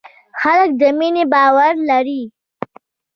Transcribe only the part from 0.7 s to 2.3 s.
د مینې باور لري.